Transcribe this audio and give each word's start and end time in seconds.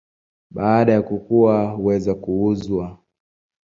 Baada 0.51 0.91
ya 0.93 1.01
kukua 1.01 1.65
huweza 1.71 2.15
kuuzwa. 2.15 2.97